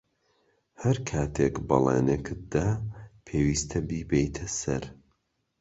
ھەر 0.81 0.97
کاتێک 1.09 1.55
بەڵێنێکت 1.67 2.39
دا، 2.53 2.67
پێویستە 3.25 3.79
بیبەیتە 3.89 4.45
سەر. 4.59 4.83